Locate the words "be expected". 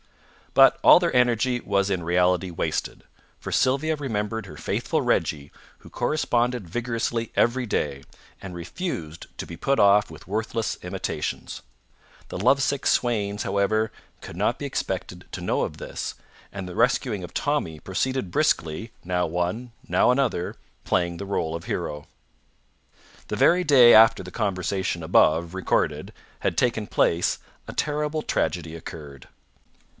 14.57-15.25